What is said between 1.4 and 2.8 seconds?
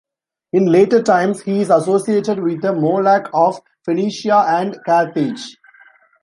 he is associated with the